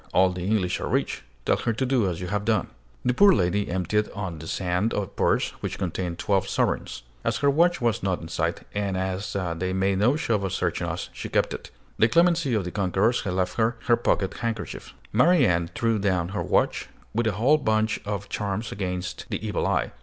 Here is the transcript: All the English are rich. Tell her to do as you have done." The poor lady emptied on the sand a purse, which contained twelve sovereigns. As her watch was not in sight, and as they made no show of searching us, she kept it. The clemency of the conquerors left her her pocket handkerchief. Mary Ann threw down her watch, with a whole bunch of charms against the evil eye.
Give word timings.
All 0.15 0.31
the 0.31 0.41
English 0.41 0.79
are 0.79 0.87
rich. 0.87 1.21
Tell 1.45 1.57
her 1.57 1.73
to 1.73 1.85
do 1.85 2.09
as 2.09 2.21
you 2.21 2.25
have 2.29 2.43
done." 2.43 2.69
The 3.05 3.13
poor 3.13 3.33
lady 3.33 3.69
emptied 3.69 4.09
on 4.15 4.39
the 4.39 4.47
sand 4.47 4.93
a 4.93 5.05
purse, 5.05 5.51
which 5.59 5.77
contained 5.77 6.17
twelve 6.17 6.49
sovereigns. 6.49 7.03
As 7.23 7.37
her 7.37 7.51
watch 7.51 7.81
was 7.81 8.01
not 8.01 8.19
in 8.19 8.27
sight, 8.27 8.61
and 8.73 8.97
as 8.97 9.37
they 9.57 9.73
made 9.73 9.99
no 9.99 10.15
show 10.15 10.43
of 10.43 10.53
searching 10.53 10.87
us, 10.87 11.11
she 11.13 11.29
kept 11.29 11.53
it. 11.53 11.69
The 11.99 12.07
clemency 12.07 12.55
of 12.55 12.63
the 12.65 12.71
conquerors 12.71 13.23
left 13.27 13.57
her 13.57 13.77
her 13.85 13.95
pocket 13.95 14.33
handkerchief. 14.39 14.95
Mary 15.13 15.45
Ann 15.45 15.69
threw 15.75 15.99
down 15.99 16.29
her 16.29 16.41
watch, 16.41 16.89
with 17.13 17.27
a 17.27 17.33
whole 17.33 17.59
bunch 17.59 17.99
of 18.03 18.27
charms 18.27 18.71
against 18.71 19.27
the 19.29 19.45
evil 19.45 19.67
eye. 19.67 19.91